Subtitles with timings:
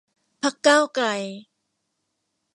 [0.41, 1.07] พรรคก้าวไกล